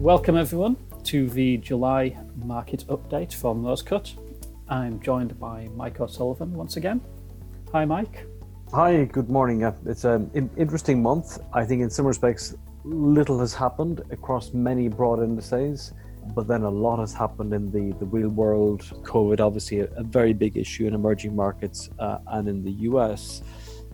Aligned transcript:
Welcome 0.00 0.38
everyone 0.38 0.78
to 1.04 1.28
the 1.28 1.58
July 1.58 2.16
market 2.34 2.86
update 2.88 3.34
from 3.34 3.62
Rosecut. 3.62 4.14
I'm 4.66 4.98
joined 4.98 5.38
by 5.38 5.68
Mike 5.76 6.00
O'Sullivan 6.00 6.54
once 6.54 6.78
again. 6.78 7.02
Hi, 7.70 7.84
Mike. 7.84 8.24
Hi, 8.72 9.04
good 9.04 9.28
morning. 9.28 9.62
Uh, 9.62 9.74
it's 9.84 10.04
an 10.04 10.30
interesting 10.56 11.02
month. 11.02 11.38
I 11.52 11.66
think 11.66 11.82
in 11.82 11.90
some 11.90 12.06
respects, 12.06 12.54
little 12.82 13.38
has 13.40 13.52
happened 13.52 14.00
across 14.10 14.54
many 14.54 14.88
broad 14.88 15.22
indices, 15.22 15.92
but 16.34 16.48
then 16.48 16.62
a 16.62 16.70
lot 16.70 16.98
has 16.98 17.12
happened 17.12 17.52
in 17.52 17.70
the, 17.70 17.94
the 17.98 18.06
real 18.06 18.30
world. 18.30 18.80
COVID, 19.02 19.38
obviously, 19.38 19.80
a, 19.80 19.88
a 19.96 20.02
very 20.02 20.32
big 20.32 20.56
issue 20.56 20.86
in 20.86 20.94
emerging 20.94 21.36
markets 21.36 21.90
uh, 21.98 22.20
and 22.28 22.48
in 22.48 22.64
the 22.64 22.72
US. 22.88 23.42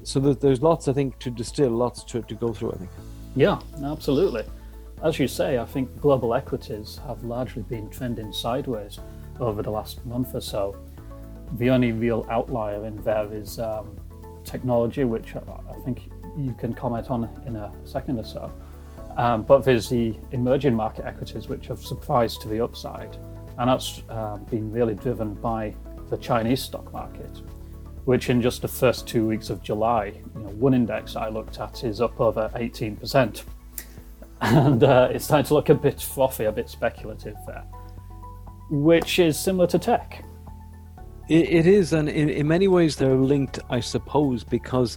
So 0.04 0.20
there's 0.20 0.62
lots, 0.62 0.86
I 0.86 0.92
think, 0.92 1.18
to 1.18 1.32
distill, 1.32 1.70
lots 1.70 2.04
to, 2.04 2.22
to 2.22 2.34
go 2.36 2.52
through, 2.52 2.74
I 2.74 2.76
think. 2.76 2.90
Yeah, 3.34 3.58
absolutely. 3.82 4.44
As 5.02 5.18
you 5.18 5.28
say, 5.28 5.58
I 5.58 5.66
think 5.66 6.00
global 6.00 6.34
equities 6.34 7.00
have 7.06 7.22
largely 7.22 7.62
been 7.62 7.90
trending 7.90 8.32
sideways 8.32 8.98
over 9.38 9.62
the 9.62 9.70
last 9.70 10.04
month 10.06 10.34
or 10.34 10.40
so. 10.40 10.74
The 11.58 11.68
only 11.70 11.92
real 11.92 12.26
outlier 12.30 12.86
in 12.86 12.96
there 13.02 13.32
is 13.32 13.58
um, 13.58 13.94
technology, 14.44 15.04
which 15.04 15.36
I 15.36 15.80
think 15.84 16.08
you 16.36 16.54
can 16.54 16.72
comment 16.72 17.10
on 17.10 17.28
in 17.46 17.56
a 17.56 17.72
second 17.84 18.18
or 18.18 18.24
so. 18.24 18.50
Um, 19.18 19.42
but 19.42 19.64
there's 19.64 19.88
the 19.88 20.16
emerging 20.32 20.74
market 20.74 21.04
equities, 21.04 21.46
which 21.46 21.66
have 21.66 21.80
surprised 21.80 22.40
to 22.42 22.48
the 22.48 22.62
upside. 22.62 23.16
And 23.58 23.68
that's 23.70 24.02
uh, 24.08 24.36
been 24.36 24.72
really 24.72 24.94
driven 24.94 25.34
by 25.34 25.74
the 26.08 26.16
Chinese 26.16 26.62
stock 26.62 26.90
market, 26.92 27.42
which 28.06 28.30
in 28.30 28.40
just 28.40 28.62
the 28.62 28.68
first 28.68 29.06
two 29.06 29.26
weeks 29.26 29.50
of 29.50 29.62
July, 29.62 30.06
you 30.34 30.42
know, 30.42 30.50
one 30.50 30.74
index 30.74 31.16
I 31.16 31.28
looked 31.28 31.60
at 31.60 31.84
is 31.84 32.00
up 32.00 32.18
over 32.20 32.50
18%. 32.54 33.44
And 34.40 34.84
uh, 34.84 35.08
it's 35.12 35.24
starting 35.24 35.46
to 35.46 35.54
look 35.54 35.68
a 35.70 35.74
bit 35.74 36.00
frothy, 36.00 36.44
a 36.44 36.52
bit 36.52 36.68
speculative 36.68 37.36
there, 37.46 37.64
which 38.70 39.18
is 39.18 39.38
similar 39.38 39.66
to 39.68 39.78
tech. 39.78 40.24
it, 41.28 41.48
it 41.48 41.66
is, 41.66 41.92
and 41.92 42.08
in, 42.08 42.28
in 42.28 42.46
many 42.46 42.68
ways 42.68 42.96
they're 42.96 43.14
linked, 43.14 43.58
I 43.70 43.80
suppose, 43.80 44.44
because 44.44 44.96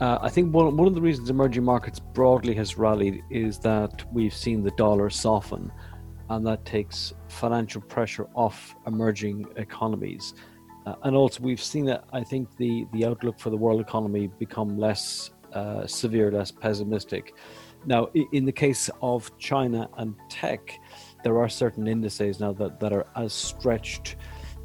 uh, 0.00 0.18
I 0.20 0.28
think 0.28 0.52
one, 0.54 0.76
one 0.76 0.86
of 0.86 0.94
the 0.94 1.00
reasons 1.00 1.30
emerging 1.30 1.64
markets 1.64 1.98
broadly 1.98 2.54
has 2.54 2.76
rallied 2.76 3.22
is 3.30 3.58
that 3.60 4.04
we've 4.12 4.34
seen 4.34 4.62
the 4.62 4.72
dollar 4.72 5.08
soften, 5.10 5.72
and 6.28 6.46
that 6.46 6.64
takes 6.64 7.14
financial 7.28 7.80
pressure 7.80 8.26
off 8.34 8.74
emerging 8.86 9.46
economies. 9.56 10.34
Uh, 10.84 10.94
and 11.04 11.14
also, 11.14 11.40
we've 11.42 11.62
seen 11.62 11.84
that 11.86 12.04
I 12.12 12.24
think 12.24 12.48
the, 12.56 12.86
the 12.92 13.06
outlook 13.06 13.38
for 13.38 13.50
the 13.50 13.56
world 13.56 13.80
economy 13.80 14.28
become 14.38 14.76
less 14.76 15.30
uh, 15.52 15.86
severe, 15.86 16.32
less 16.32 16.50
pessimistic. 16.50 17.34
Now, 17.84 18.08
in 18.32 18.44
the 18.44 18.52
case 18.52 18.88
of 19.00 19.36
China 19.38 19.88
and 19.98 20.14
tech, 20.28 20.78
there 21.24 21.38
are 21.38 21.48
certain 21.48 21.88
indices 21.88 22.40
now 22.40 22.52
that, 22.54 22.78
that 22.80 22.92
are 22.92 23.06
as 23.16 23.32
stretched, 23.32 24.16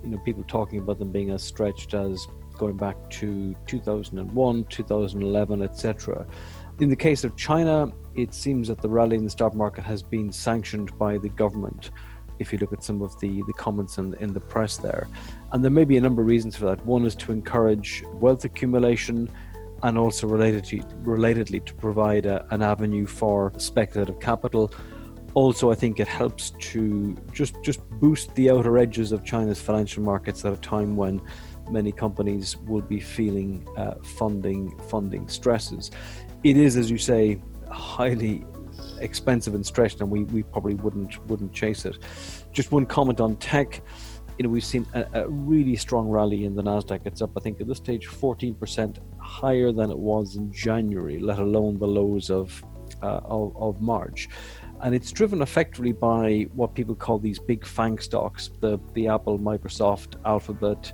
you 0.03 0.09
know, 0.09 0.17
people 0.19 0.43
talking 0.43 0.79
about 0.79 0.99
them 0.99 1.11
being 1.11 1.31
as 1.31 1.43
stretched 1.43 1.93
as 1.93 2.27
going 2.57 2.77
back 2.77 3.09
to 3.09 3.55
2001, 3.65 4.65
2011, 4.65 5.61
etc. 5.61 6.27
In 6.79 6.89
the 6.89 6.95
case 6.95 7.23
of 7.23 7.35
China, 7.35 7.91
it 8.15 8.33
seems 8.33 8.67
that 8.67 8.81
the 8.81 8.89
rally 8.89 9.15
in 9.15 9.23
the 9.23 9.29
stock 9.29 9.55
market 9.55 9.83
has 9.83 10.03
been 10.03 10.31
sanctioned 10.31 10.95
by 10.97 11.17
the 11.17 11.29
government. 11.29 11.91
If 12.39 12.53
you 12.53 12.59
look 12.59 12.73
at 12.73 12.83
some 12.83 13.01
of 13.01 13.19
the, 13.19 13.41
the 13.47 13.53
comments 13.53 13.97
in, 13.97 14.13
in 14.15 14.31
the 14.31 14.39
press 14.39 14.77
there, 14.77 15.07
and 15.51 15.63
there 15.63 15.71
may 15.71 15.85
be 15.85 15.97
a 15.97 16.01
number 16.01 16.21
of 16.21 16.27
reasons 16.27 16.55
for 16.55 16.65
that. 16.65 16.85
One 16.85 17.05
is 17.05 17.15
to 17.15 17.31
encourage 17.31 18.03
wealth 18.13 18.45
accumulation, 18.45 19.27
and 19.83 19.97
also 19.97 20.27
relatedly, 20.27 20.83
relatedly 21.03 21.65
to 21.65 21.73
provide 21.73 22.25
a, 22.25 22.45
an 22.51 22.61
avenue 22.61 23.05
for 23.05 23.53
speculative 23.57 24.19
capital. 24.19 24.73
Also, 25.33 25.71
I 25.71 25.75
think 25.75 25.99
it 25.99 26.07
helps 26.07 26.51
to 26.71 27.15
just 27.31 27.61
just 27.61 27.87
boost 27.99 28.33
the 28.35 28.49
outer 28.49 28.77
edges 28.77 29.11
of 29.11 29.23
China's 29.23 29.61
financial 29.61 30.01
markets 30.01 30.43
at 30.45 30.53
a 30.53 30.57
time 30.57 30.95
when 30.95 31.21
many 31.69 31.91
companies 31.91 32.57
will 32.57 32.81
be 32.81 32.99
feeling 32.99 33.67
uh, 33.77 33.95
funding 34.03 34.75
funding 34.89 35.27
stresses. 35.27 35.91
It 36.43 36.57
is, 36.57 36.75
as 36.75 36.89
you 36.89 36.97
say, 36.97 37.39
highly 37.69 38.45
expensive 38.99 39.53
and 39.53 39.65
stretched, 39.65 40.01
and 40.01 40.09
we, 40.09 40.23
we 40.23 40.43
probably 40.43 40.75
wouldn't 40.75 41.25
wouldn't 41.27 41.53
chase 41.53 41.85
it. 41.85 41.97
Just 42.51 42.71
one 42.71 42.85
comment 42.85 43.19
on 43.19 43.35
tech. 43.35 43.81
You 44.37 44.43
know, 44.43 44.49
we've 44.49 44.63
seen 44.63 44.85
a, 44.93 45.05
a 45.13 45.29
really 45.29 45.75
strong 45.75 46.09
rally 46.09 46.45
in 46.45 46.55
the 46.55 46.63
Nasdaq. 46.63 47.01
It's 47.05 47.21
up, 47.21 47.31
I 47.35 47.39
think, 47.39 47.59
at 47.59 47.67
this 47.67 47.77
stage, 47.77 48.07
14% 48.07 48.97
higher 49.19 49.71
than 49.71 49.89
it 49.89 49.97
was 49.97 50.35
in 50.35 50.51
January, 50.51 51.19
let 51.19 51.39
alone 51.39 51.79
the 51.79 51.87
lows 51.87 52.29
of 52.29 52.63
uh, 53.03 53.19
of, 53.25 53.55
of 53.57 53.81
March 53.81 54.29
and 54.81 54.93
it's 54.93 55.11
driven 55.11 55.41
effectively 55.41 55.91
by 55.91 56.47
what 56.53 56.73
people 56.73 56.95
call 56.95 57.19
these 57.19 57.39
big 57.39 57.65
FANG 57.65 57.99
stocks 57.99 58.49
the 58.61 58.79
the 58.93 59.07
apple 59.07 59.37
microsoft 59.37 60.15
alphabet 60.25 60.93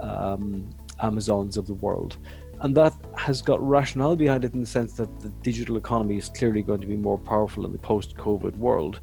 um, 0.00 0.68
Amazons 1.00 1.56
of 1.56 1.66
the 1.66 1.74
world. 1.74 2.18
And 2.60 2.76
that 2.76 2.92
has 3.16 3.40
got 3.40 3.66
rationale 3.66 4.16
behind 4.16 4.44
it 4.44 4.52
in 4.52 4.60
the 4.60 4.66
sense 4.66 4.94
that 4.94 5.20
the 5.20 5.28
digital 5.28 5.76
economy 5.76 6.16
is 6.16 6.28
clearly 6.28 6.62
going 6.62 6.80
to 6.80 6.88
be 6.88 6.96
more 6.96 7.18
powerful 7.18 7.64
in 7.64 7.72
the 7.72 7.78
post 7.78 8.16
COVID 8.16 8.56
world. 8.56 9.00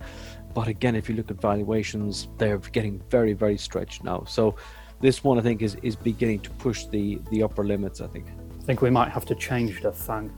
But 0.55 0.69
again, 0.69 0.95
if 0.95 1.09
you 1.09 1.15
look 1.15 1.29
at 1.29 1.39
valuations, 1.39 2.29
they're 2.37 2.57
getting 2.57 3.01
very, 3.09 3.33
very 3.33 3.57
stretched 3.57 4.05
now. 4.05 4.23
So 4.25 4.55
this 5.01 5.21
one, 5.21 5.37
I 5.37 5.41
think, 5.41 5.61
is, 5.61 5.75
is 5.83 5.97
beginning 5.97 6.39
to 6.39 6.49
push 6.51 6.85
the, 6.85 7.19
the 7.29 7.43
upper 7.43 7.65
limits, 7.65 7.99
I 7.99 8.07
think. 8.07 8.27
I 8.61 8.63
think 8.63 8.81
we 8.81 8.89
might 8.89 9.09
have 9.09 9.25
to 9.25 9.35
change 9.35 9.81
the 9.81 9.91
FANG 9.91 10.31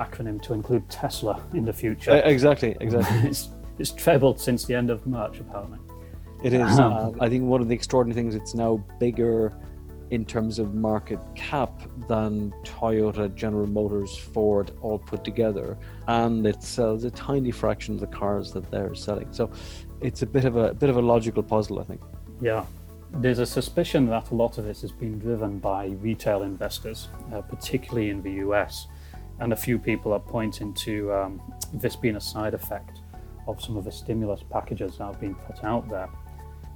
acronym 0.00 0.40
to 0.42 0.54
include 0.54 0.88
Tesla 0.88 1.42
in 1.52 1.66
the 1.66 1.72
future. 1.72 2.12
Uh, 2.12 2.16
exactly, 2.24 2.76
exactly. 2.80 3.18
it's, 3.28 3.50
it's 3.78 3.92
trebled 3.92 4.40
since 4.40 4.64
the 4.64 4.74
end 4.74 4.88
of 4.88 5.06
March, 5.06 5.38
apparently. 5.38 5.78
It 6.42 6.54
is. 6.54 6.78
Um, 6.78 7.16
I 7.20 7.28
think 7.28 7.44
one 7.44 7.60
of 7.60 7.68
the 7.68 7.74
extraordinary 7.74 8.14
things, 8.14 8.34
it's 8.34 8.54
now 8.54 8.82
bigger 8.98 9.52
in 10.10 10.24
terms 10.24 10.58
of 10.58 10.74
market 10.74 11.18
cap 11.34 11.82
than 12.08 12.52
Toyota, 12.64 13.34
General 13.34 13.66
Motors, 13.66 14.16
Ford 14.16 14.70
all 14.80 14.98
put 14.98 15.24
together, 15.24 15.76
and 16.06 16.46
it 16.46 16.62
sells 16.62 17.04
a 17.04 17.10
tiny 17.10 17.50
fraction 17.50 17.94
of 17.94 18.00
the 18.00 18.06
cars 18.06 18.52
that 18.52 18.70
they're 18.70 18.94
selling. 18.94 19.32
So 19.32 19.50
it's 20.00 20.22
a 20.22 20.26
bit 20.26 20.44
of 20.44 20.56
a, 20.56 20.70
a 20.70 20.74
bit 20.74 20.90
of 20.90 20.96
a 20.96 21.02
logical 21.02 21.42
puzzle, 21.42 21.80
I 21.80 21.84
think. 21.84 22.00
Yeah. 22.40 22.64
There's 23.10 23.38
a 23.38 23.46
suspicion 23.46 24.06
that 24.06 24.30
a 24.30 24.34
lot 24.34 24.58
of 24.58 24.64
this 24.64 24.82
has 24.82 24.92
been 24.92 25.18
driven 25.18 25.58
by 25.58 25.86
retail 25.86 26.42
investors, 26.42 27.08
uh, 27.32 27.40
particularly 27.40 28.10
in 28.10 28.22
the 28.22 28.32
US. 28.46 28.86
And 29.40 29.52
a 29.52 29.56
few 29.56 29.78
people 29.78 30.12
are 30.12 30.20
pointing 30.20 30.74
to 30.74 31.12
um, 31.12 31.42
this 31.72 31.96
being 31.96 32.16
a 32.16 32.20
side 32.20 32.54
effect 32.54 33.00
of 33.46 33.62
some 33.62 33.76
of 33.76 33.84
the 33.84 33.92
stimulus 33.92 34.42
packages 34.42 34.98
that 34.98 35.04
have 35.04 35.20
been 35.20 35.34
put 35.34 35.64
out 35.64 35.88
there. 35.88 36.08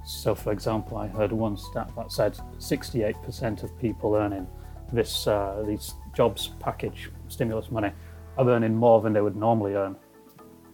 So, 0.05 0.35
for 0.35 0.51
example, 0.51 0.97
I 0.97 1.07
heard 1.07 1.31
one 1.31 1.57
stat 1.57 1.91
that 1.95 2.11
said 2.11 2.37
68% 2.59 3.63
of 3.63 3.77
people 3.79 4.15
earning 4.15 4.47
this 4.91 5.27
uh, 5.27 5.63
these 5.65 5.95
jobs 6.13 6.51
package 6.59 7.09
stimulus 7.27 7.71
money 7.71 7.91
are 8.37 8.47
earning 8.47 8.75
more 8.75 9.01
than 9.01 9.13
they 9.13 9.21
would 9.21 9.35
normally 9.35 9.73
earn 9.73 9.95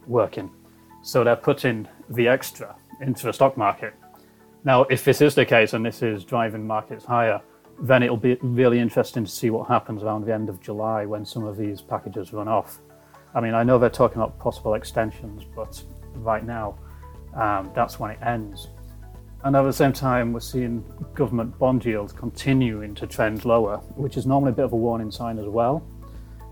working. 0.08 0.52
So 1.02 1.24
they're 1.24 1.36
putting 1.36 1.88
the 2.10 2.28
extra 2.28 2.76
into 3.02 3.26
the 3.26 3.34
stock 3.34 3.56
market. 3.58 3.94
Now, 4.66 4.84
if 4.84 5.06
this 5.06 5.22
is 5.22 5.36
the 5.36 5.46
case 5.46 5.74
and 5.74 5.86
this 5.86 6.02
is 6.02 6.26
driving 6.26 6.68
markets 6.68 7.06
higher, 7.06 7.42
then 7.82 8.04
it'll 8.04 8.18
be 8.18 8.38
really 8.42 8.80
interesting 8.80 9.24
to 9.24 9.32
see 9.32 9.50
what 9.50 9.68
happens 9.68 10.04
around 10.04 10.26
the 10.26 10.34
end 10.34 10.50
of 10.50 10.60
July 10.60 11.06
when 11.06 11.26
some 11.26 11.46
of 11.46 11.56
these 11.56 11.80
packages 11.80 12.34
run 12.34 12.50
off. 12.50 12.80
I 13.34 13.40
mean, 13.40 13.54
I 13.54 13.64
know 13.64 13.78
they're 13.80 13.90
talking 13.90 14.18
about 14.18 14.38
possible 14.38 14.74
extensions, 14.74 15.46
but 15.56 15.82
right 16.16 16.46
now, 16.46 16.78
um, 17.36 17.72
that's 17.74 18.00
when 18.00 18.12
it 18.12 18.20
ends. 18.22 18.68
And 19.44 19.56
at 19.56 19.62
the 19.62 19.72
same 19.72 19.94
time, 19.94 20.34
we're 20.34 20.42
seeing 20.42 20.84
government 21.14 21.58
bond 21.58 21.86
yields 21.86 22.12
continuing 22.12 22.94
to 22.96 23.08
trend 23.08 23.46
lower, 23.46 23.78
which 23.96 24.18
is 24.18 24.26
normally 24.26 24.52
a 24.52 24.56
bit 24.56 24.66
of 24.66 24.74
a 24.74 24.78
warning 24.78 25.12
sign 25.12 25.40
as 25.40 25.48
well. 25.48 25.82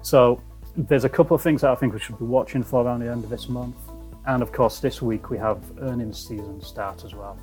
So 0.01 0.41
there's 0.77 1.03
a 1.03 1.09
couple 1.09 1.35
of 1.35 1.41
things 1.41 1.61
that 1.61 1.71
I 1.71 1.75
think 1.75 1.93
we 1.93 1.99
should 1.99 2.17
be 2.17 2.25
watching 2.25 2.63
for 2.63 2.85
around 2.85 3.01
the 3.01 3.11
end 3.11 3.25
of 3.25 3.29
this 3.29 3.49
month. 3.49 3.75
And 4.25 4.41
of 4.41 4.51
course, 4.53 4.79
this 4.79 5.01
week 5.01 5.29
we 5.29 5.37
have 5.37 5.59
earnings 5.81 6.17
season 6.17 6.61
start 6.61 7.03
as 7.03 7.13
well. 7.13 7.37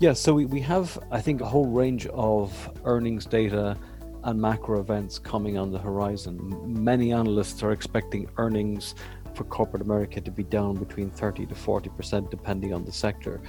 Yeah, 0.00 0.12
so 0.12 0.34
we, 0.34 0.46
we 0.46 0.60
have, 0.60 0.98
I 1.10 1.20
think, 1.20 1.40
a 1.40 1.46
whole 1.46 1.66
range 1.66 2.06
of 2.08 2.70
earnings 2.84 3.26
data 3.26 3.76
and 4.24 4.40
macro 4.40 4.80
events 4.80 5.18
coming 5.18 5.56
on 5.56 5.70
the 5.70 5.78
horizon. 5.78 6.38
Many 6.66 7.12
analysts 7.12 7.62
are 7.62 7.72
expecting 7.72 8.28
earnings 8.36 8.94
for 9.40 9.44
corporate 9.44 9.80
America 9.80 10.20
to 10.20 10.30
be 10.30 10.42
down 10.42 10.74
between 10.74 11.08
30 11.08 11.46
to 11.46 11.54
40%, 11.54 12.28
depending 12.30 12.74
on 12.74 12.84
the 12.84 12.92
sector. 12.92 13.40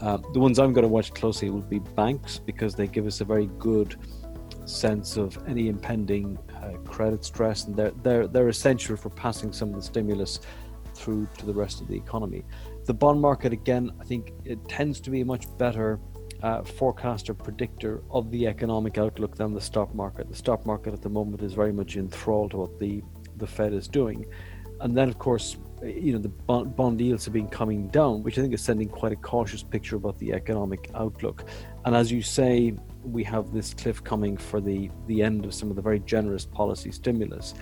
Uh, 0.00 0.18
the 0.32 0.38
ones 0.38 0.60
I'm 0.60 0.72
going 0.72 0.84
to 0.84 0.88
watch 0.88 1.12
closely 1.12 1.50
will 1.50 1.60
be 1.60 1.80
banks 1.80 2.38
because 2.38 2.76
they 2.76 2.86
give 2.86 3.04
us 3.04 3.20
a 3.20 3.24
very 3.24 3.50
good 3.58 3.96
sense 4.64 5.16
of 5.16 5.36
any 5.48 5.66
impending 5.68 6.38
uh, 6.62 6.76
credit 6.88 7.24
stress, 7.24 7.64
and 7.64 7.74
they're, 7.74 7.90
they're, 8.04 8.28
they're 8.28 8.48
essential 8.48 8.96
for 8.96 9.10
passing 9.10 9.52
some 9.52 9.70
of 9.70 9.74
the 9.74 9.82
stimulus 9.82 10.38
through 10.94 11.26
to 11.38 11.46
the 11.46 11.52
rest 11.52 11.80
of 11.80 11.88
the 11.88 11.96
economy. 11.96 12.44
The 12.84 12.94
bond 12.94 13.20
market, 13.20 13.52
again, 13.52 13.90
I 14.00 14.04
think 14.04 14.30
it 14.44 14.68
tends 14.68 15.00
to 15.00 15.10
be 15.10 15.22
a 15.22 15.24
much 15.24 15.46
better 15.58 15.98
uh, 16.44 16.62
forecaster 16.62 17.34
predictor 17.34 18.04
of 18.12 18.30
the 18.30 18.46
economic 18.46 18.98
outlook 18.98 19.36
than 19.36 19.52
the 19.52 19.60
stock 19.60 19.92
market. 19.96 20.28
The 20.28 20.36
stock 20.36 20.64
market 20.64 20.94
at 20.94 21.02
the 21.02 21.08
moment 21.08 21.42
is 21.42 21.54
very 21.54 21.72
much 21.72 21.96
enthralled 21.96 22.52
to 22.52 22.58
what 22.58 22.78
the, 22.78 23.02
the 23.36 23.48
Fed 23.48 23.72
is 23.72 23.88
doing. 23.88 24.26
And 24.80 24.96
then, 24.96 25.08
of 25.08 25.18
course, 25.18 25.56
you 25.82 26.12
know 26.12 26.18
the 26.18 26.28
bond, 26.28 27.00
yields 27.00 27.24
have 27.24 27.34
been 27.34 27.48
coming 27.48 27.88
down, 27.88 28.22
which 28.22 28.38
I 28.38 28.42
think 28.42 28.54
is 28.54 28.60
sending 28.60 28.88
quite 28.88 29.12
a 29.12 29.16
cautious 29.16 29.62
picture 29.62 29.96
about 29.96 30.18
the 30.18 30.32
economic 30.32 30.90
outlook. 30.94 31.44
And 31.84 31.94
as 31.94 32.12
you 32.12 32.22
say, 32.22 32.74
we 33.02 33.24
have 33.24 33.52
this 33.52 33.72
cliff 33.72 34.02
coming 34.04 34.36
for 34.36 34.60
the 34.60 34.90
the 35.06 35.22
end 35.22 35.44
of 35.44 35.54
some 35.54 35.70
of 35.70 35.76
the 35.76 35.82
very 35.82 36.00
generous 36.00 36.44
policy 36.44 36.92
stimulus. 36.92 37.54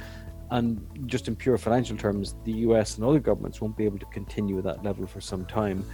And 0.50 0.80
just 1.06 1.28
in 1.28 1.36
pure 1.36 1.58
financial 1.58 1.96
terms, 1.96 2.34
the 2.44 2.52
US 2.52 2.96
and 2.96 3.04
other 3.04 3.20
governments 3.20 3.60
won't 3.60 3.76
be 3.76 3.84
able 3.84 3.98
to 3.98 4.06
continue 4.06 4.56
at 4.58 4.64
that 4.64 4.82
level 4.82 5.06
for 5.06 5.20
some 5.20 5.44
time. 5.44 5.84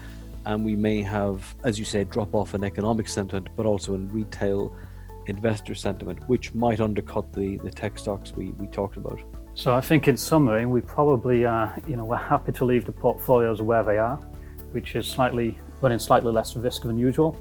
And 0.46 0.64
we 0.64 0.76
may 0.76 1.02
have, 1.02 1.54
as 1.64 1.78
you 1.78 1.84
say, 1.84 2.04
drop 2.04 2.34
off 2.34 2.54
in 2.54 2.62
economic 2.62 3.08
sentiment, 3.08 3.48
but 3.56 3.66
also 3.66 3.94
in 3.94 4.12
retail 4.12 4.76
investor 5.26 5.74
sentiment, 5.74 6.20
which 6.28 6.54
might 6.54 6.80
undercut 6.80 7.32
the, 7.32 7.56
the 7.58 7.70
tech 7.70 7.98
stocks 7.98 8.32
we, 8.32 8.50
we 8.52 8.66
talked 8.68 8.96
about. 8.96 9.18
So 9.56 9.72
I 9.72 9.80
think 9.80 10.08
in 10.08 10.16
summary, 10.16 10.66
we 10.66 10.80
probably, 10.80 11.46
uh, 11.46 11.68
you 11.86 11.94
know, 11.94 12.04
we're 12.04 12.16
happy 12.16 12.50
to 12.52 12.64
leave 12.64 12.84
the 12.84 12.92
portfolios 12.92 13.62
where 13.62 13.84
they 13.84 13.98
are, 13.98 14.16
which 14.72 14.96
is 14.96 15.06
slightly 15.06 15.58
running 15.80 15.98
slightly 15.98 16.32
less 16.32 16.56
risk 16.56 16.82
than 16.82 16.98
usual. 16.98 17.36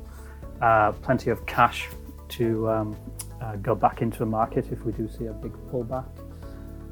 Uh, 0.62 0.92
plenty 0.92 1.31
of 1.31 1.44
cash 1.45 1.88
to 2.30 2.69
um, 2.69 2.95
uh, 3.42 3.56
go 3.57 3.74
back 3.74 4.01
into 4.01 4.19
the 4.19 4.25
market 4.25 4.71
if 4.71 4.86
we 4.86 4.92
do 4.92 5.10
see 5.10 5.25
a 5.25 5.33
big 5.33 5.54
pullback. 5.71 6.06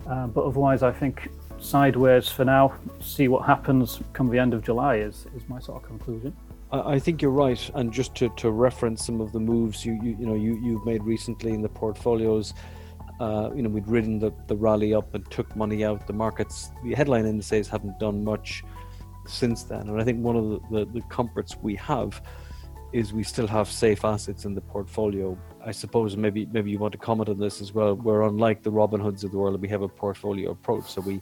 Uh, 0.07 0.25
but 0.27 0.43
otherwise, 0.43 0.81
I 0.81 0.91
think 0.91 1.29
sideways 1.59 2.27
for 2.27 2.43
now. 2.43 2.73
See 2.99 3.27
what 3.27 3.45
happens 3.45 3.99
come 4.13 4.27
the 4.27 4.39
end 4.39 4.55
of 4.55 4.63
July 4.63 4.95
is, 4.95 5.27
is 5.35 5.47
my 5.47 5.59
sort 5.59 5.83
of 5.83 5.87
conclusion. 5.87 6.35
I 6.71 6.99
think 6.99 7.21
you're 7.21 7.31
right, 7.31 7.69
and 7.75 7.91
just 7.91 8.15
to, 8.15 8.29
to 8.37 8.49
reference 8.49 9.05
some 9.05 9.19
of 9.19 9.33
the 9.33 9.39
moves 9.39 9.85
you 9.85 9.99
you, 10.01 10.15
you 10.17 10.25
know 10.25 10.35
you 10.35 10.57
you've 10.63 10.85
made 10.85 11.03
recently 11.03 11.51
in 11.51 11.61
the 11.61 11.67
portfolios, 11.67 12.53
uh, 13.21 13.51
you 13.55 13.61
know 13.61 13.69
we'd 13.69 13.87
ridden 13.87 14.17
the, 14.17 14.31
the 14.47 14.55
rally 14.55 14.95
up 14.95 15.13
and 15.13 15.29
took 15.29 15.55
money 15.55 15.85
out. 15.85 16.07
The 16.07 16.13
markets, 16.13 16.71
the 16.83 16.95
headline 16.95 17.27
indices 17.27 17.67
haven't 17.67 17.99
done 17.99 18.23
much 18.23 18.63
since 19.27 19.63
then, 19.63 19.89
and 19.89 20.01
I 20.01 20.03
think 20.03 20.23
one 20.23 20.35
of 20.35 20.49
the, 20.49 20.59
the, 20.71 20.85
the 20.93 21.01
comforts 21.01 21.55
we 21.61 21.75
have 21.75 22.19
is 22.93 23.13
we 23.13 23.23
still 23.23 23.47
have 23.47 23.69
safe 23.71 24.03
assets 24.03 24.43
in 24.45 24.55
the 24.55 24.61
portfolio. 24.61 25.37
I 25.63 25.71
suppose 25.71 26.17
maybe 26.17 26.47
maybe 26.51 26.71
you 26.71 26.79
want 26.79 26.93
to 26.93 26.97
comment 26.97 27.29
on 27.29 27.37
this 27.37 27.61
as 27.61 27.73
well. 27.73 27.93
We're 27.93 28.23
unlike 28.23 28.63
the 28.63 28.71
Robin 28.71 28.99
Hoods 28.99 29.23
of 29.23 29.31
the 29.31 29.37
world; 29.37 29.61
we 29.61 29.69
have 29.69 29.83
a 29.83 29.87
portfolio 29.87 30.49
approach, 30.51 30.85
so 30.85 31.01
we 31.01 31.21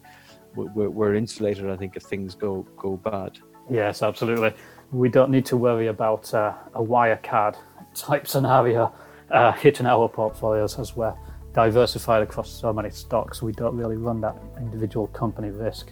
we're, 0.56 0.90
we're 0.90 1.16
insulated. 1.16 1.69
I 1.69 1.75
think 1.75 1.98
if 1.98 2.04
things 2.04 2.34
go 2.34 2.66
go 2.78 2.95
bad. 2.95 3.40
Yes, 3.69 4.02
absolutely. 4.02 4.54
We 4.92 5.10
don't 5.10 5.31
need 5.31 5.45
to 5.48 5.57
worry 5.57 5.88
about 5.88 6.34
uh, 6.34 6.54
a 6.74 6.81
Wirecard 6.81 7.56
type 7.94 8.25
scenario 8.25 8.94
uh, 9.30 9.52
hitting 9.52 9.86
our 9.86 10.07
portfolios 10.07 10.80
as 10.80 10.95
we're 10.95 11.13
diversified 11.54 12.22
across 12.22 12.50
so 12.50 12.72
many 12.72 12.90
stocks. 12.90 13.42
We 13.42 13.51
don't 13.51 13.75
really 13.75 13.98
run 13.98 14.22
that 14.22 14.36
individual 14.57 15.07
company 15.07 15.50
risk. 15.50 15.92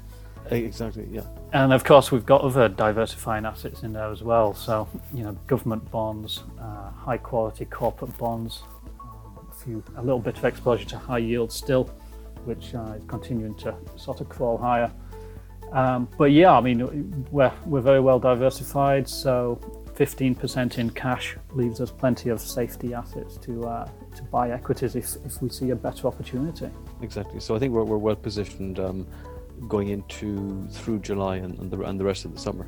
Exactly, 0.51 1.07
yeah. 1.11 1.23
And 1.53 1.73
of 1.73 1.83
course, 1.83 2.11
we've 2.11 2.25
got 2.25 2.41
other 2.41 2.69
diversifying 2.69 3.45
assets 3.45 3.83
in 3.83 3.93
there 3.93 4.11
as 4.11 4.23
well. 4.23 4.53
So, 4.53 4.87
you 5.13 5.23
know, 5.23 5.33
government 5.47 5.89
bonds, 5.91 6.43
uh, 6.59 6.91
high 6.91 7.17
quality 7.17 7.65
corporate 7.65 8.17
bonds, 8.17 8.63
um, 8.99 9.47
a 9.51 9.55
few, 9.55 9.83
a 9.97 10.01
little 10.01 10.19
bit 10.19 10.37
of 10.37 10.45
exposure 10.45 10.85
to 10.85 10.97
high 10.97 11.17
yield 11.17 11.51
still, 11.51 11.85
which 12.45 12.73
uh, 12.75 12.93
is 12.97 13.03
continuing 13.07 13.55
to 13.55 13.75
sort 13.97 14.21
of 14.21 14.29
crawl 14.29 14.57
higher. 14.57 14.91
Um, 15.71 16.07
but 16.17 16.31
yeah, 16.31 16.53
I 16.53 16.61
mean, 16.61 17.25
we're, 17.31 17.51
we're 17.65 17.81
very 17.81 17.99
well 17.99 18.19
diversified. 18.19 19.07
So 19.09 19.59
15% 19.95 20.77
in 20.77 20.89
cash 20.91 21.35
leaves 21.53 21.81
us 21.81 21.91
plenty 21.91 22.29
of 22.29 22.39
safety 22.39 22.93
assets 22.93 23.37
to 23.37 23.65
uh, 23.65 23.89
to 24.17 24.23
buy 24.23 24.51
equities 24.51 24.95
if, 24.95 25.15
if 25.25 25.41
we 25.41 25.49
see 25.49 25.69
a 25.71 25.75
better 25.75 26.07
opportunity. 26.07 26.69
Exactly. 27.01 27.39
So 27.39 27.55
I 27.55 27.59
think 27.59 27.73
we're, 27.73 27.83
we're 27.83 27.97
well 27.97 28.15
positioned. 28.15 28.79
Um, 28.79 29.07
going 29.67 29.89
into 29.89 30.67
through 30.69 30.99
July 30.99 31.37
and, 31.37 31.57
and, 31.59 31.71
the, 31.71 31.81
and 31.81 31.99
the 31.99 32.05
rest 32.05 32.25
of 32.25 32.33
the 32.33 32.39
summer. 32.39 32.67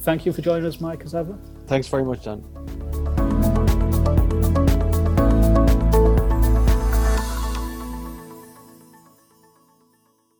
Thank 0.00 0.24
you 0.24 0.32
for 0.32 0.42
joining 0.42 0.66
us, 0.66 0.80
Mike, 0.80 1.02
as 1.04 1.14
ever. 1.14 1.36
Thanks 1.66 1.88
very 1.88 2.04
much, 2.04 2.24
Dan. 2.24 2.44